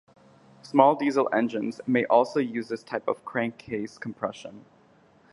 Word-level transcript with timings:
Small 0.63 0.95
diesel 0.95 1.29
engines 1.31 1.79
may 1.85 2.05
also 2.05 2.39
use 2.39 2.69
this 2.69 2.81
type 2.81 3.07
of 3.07 3.23
crankcase 3.23 3.99
compression. 3.99 4.65